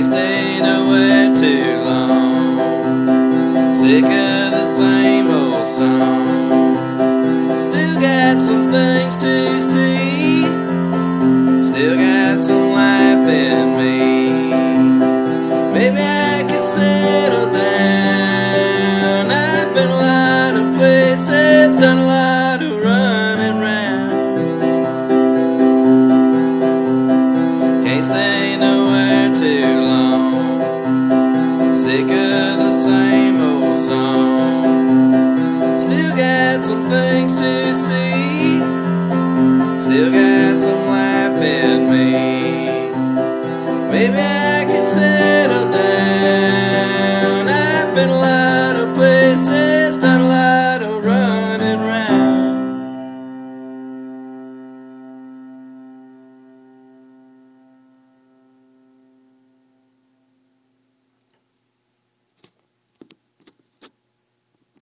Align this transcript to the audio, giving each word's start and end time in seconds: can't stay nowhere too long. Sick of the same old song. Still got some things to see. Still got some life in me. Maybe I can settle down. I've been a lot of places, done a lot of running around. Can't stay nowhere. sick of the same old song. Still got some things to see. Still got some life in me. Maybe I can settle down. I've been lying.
can't 0.00 0.12
stay 0.12 0.60
nowhere 0.62 1.34
too 1.36 1.82
long. 1.84 3.72
Sick 3.72 4.04
of 4.04 4.50
the 4.52 4.64
same 4.64 5.28
old 5.28 5.66
song. 5.66 6.78
Still 7.58 8.00
got 8.00 8.40
some 8.40 8.70
things 8.70 9.16
to 9.18 9.60
see. 9.60 10.44
Still 11.62 11.96
got 11.96 12.40
some 12.40 12.70
life 12.70 13.28
in 13.28 13.76
me. 13.76 14.52
Maybe 15.74 16.00
I 16.00 16.44
can 16.48 16.62
settle 16.62 17.52
down. 17.52 19.30
I've 19.30 19.74
been 19.74 19.90
a 19.90 19.96
lot 19.96 20.54
of 20.54 20.74
places, 20.76 21.76
done 21.76 21.98
a 21.98 22.06
lot 22.06 22.62
of 22.62 22.72
running 22.82 23.62
around. 23.62 24.62
Can't 27.84 28.04
stay 28.04 28.56
nowhere. 28.56 28.79
sick 31.90 32.02
of 32.02 32.58
the 32.64 32.72
same 32.72 33.40
old 33.40 33.76
song. 33.76 35.78
Still 35.78 36.14
got 36.14 36.62
some 36.62 36.88
things 36.88 37.34
to 37.34 37.74
see. 37.74 38.58
Still 39.84 40.12
got 40.12 40.60
some 40.66 40.84
life 40.96 41.42
in 41.42 41.78
me. 41.92 42.12
Maybe 43.90 44.18
I 44.18 44.66
can 44.70 44.84
settle 44.84 45.72
down. 45.72 47.48
I've 47.48 47.94
been 47.96 48.10
lying. 48.10 48.39